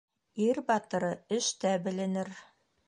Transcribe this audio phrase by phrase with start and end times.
[0.45, 2.35] Ир батыры эштә беленер.